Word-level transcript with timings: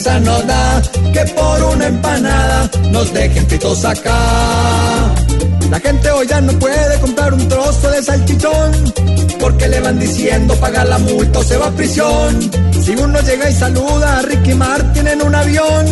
Risa 0.00 0.18
nos 0.20 0.46
da 0.46 0.82
que 1.12 1.24
por 1.34 1.62
una 1.74 1.86
empanada 1.86 2.70
nos 2.90 3.12
dejen 3.12 3.46
fritos 3.46 3.84
acá. 3.84 4.18
La 5.70 5.78
gente 5.78 6.10
hoy 6.10 6.26
ya 6.26 6.40
no 6.40 6.52
puede 6.58 6.98
comprar 7.00 7.34
un 7.34 7.46
trozo 7.46 7.90
de 7.90 8.02
salchichón 8.02 8.70
porque 9.38 9.68
le 9.68 9.80
van 9.80 9.98
diciendo 9.98 10.54
paga 10.56 10.84
la 10.84 10.98
multa 10.98 11.40
o 11.40 11.42
se 11.42 11.56
va 11.58 11.66
a 11.66 11.70
prisión. 11.72 12.50
Si 12.82 12.92
uno 12.92 13.20
llega 13.20 13.50
y 13.50 13.54
saluda 13.54 14.18
a 14.18 14.22
Ricky 14.22 14.54
Martin 14.54 15.06
en 15.06 15.20
un 15.20 15.34
avión, 15.34 15.84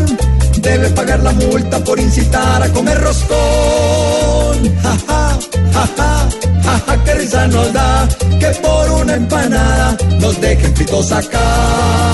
debe 0.56 0.88
pagar 0.90 1.22
la 1.22 1.32
multa 1.32 1.78
por 1.84 2.00
incitar 2.00 2.62
a 2.62 2.68
comer 2.70 2.98
roscón. 2.98 4.56
Ja, 4.84 4.96
ja, 5.06 5.38
ja, 5.74 5.88
ja, 5.98 6.28
ja, 6.64 6.82
ja, 6.86 7.04
que 7.04 7.14
risa 7.14 7.46
nos 7.48 7.72
da 7.74 8.08
que 8.40 8.48
por 8.62 8.90
una 9.02 9.14
empanada 9.16 9.96
nos 10.18 10.40
dejen 10.40 10.74
fritos 10.74 11.12
acá. 11.12 12.07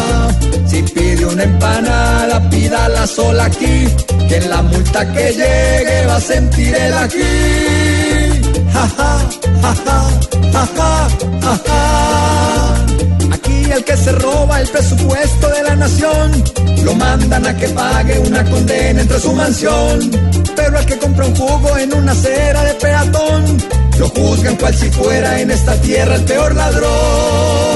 Si 0.75 0.83
pide 0.83 1.25
una 1.25 1.45
empanada, 1.45 2.51
pídala 2.51 3.07
sola 3.07 3.45
aquí, 3.45 3.87
que 4.29 4.37
en 4.39 4.51
la 4.51 4.61
multa 4.61 5.13
que 5.13 5.33
llegue 5.33 6.07
va 6.09 6.17
a 6.17 6.21
sentir 6.21 6.75
el 6.75 6.95
aquí. 6.95 7.33
Ja, 8.73 8.89
ja, 8.97 9.13
ja, 9.63 9.73
ja. 11.57 11.77
Aquí 13.35 13.71
el 13.71 13.85
que 13.85 13.97
se 13.97 14.11
roba 14.13 14.61
el 14.63 14.67
presupuesto 14.67 15.49
de 15.51 15.63
la 15.63 15.77
nación, 15.77 16.45
lo 16.83 16.95
mandan 16.95 17.47
a 17.47 17.57
que 17.57 17.69
pague 17.69 18.19
una 18.19 18.43
condena 18.43 19.03
entre 19.03 19.21
su 19.21 19.33
mansión. 19.33 20.11
Pero 20.57 20.77
al 20.77 20.87
que 20.87 20.99
compra 20.99 21.25
un 21.27 21.37
jugo 21.37 21.79
en 21.79 21.95
una 21.95 22.11
acera 22.11 22.65
de 22.65 22.75
peatón, 22.75 23.59
lo 24.01 24.09
juzgan 24.09 24.57
cual 24.57 24.75
si 24.75 24.91
fuera 24.91 25.41
en 25.41 25.53
esta 25.53 25.77
tierra 25.77 26.17
el 26.17 26.25
peor 26.25 26.53
ladrón. 26.57 27.74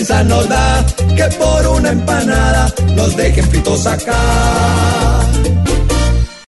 Risa 0.00 0.24
nos 0.24 0.48
da 0.48 0.84
que 1.14 1.24
por 1.36 1.66
una 1.66 1.90
empanada 1.90 2.72
nos 2.96 3.14
dejen 3.16 3.44
fritos 3.50 3.86
acá. 3.86 5.19